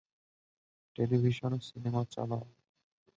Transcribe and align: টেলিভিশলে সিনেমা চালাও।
টেলিভিশলে 0.95 1.57
সিনেমা 1.67 2.01
চালাও। 2.11 2.43